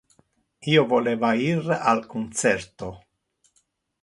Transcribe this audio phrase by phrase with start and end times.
[0.71, 2.91] Io voleva ir al concerto.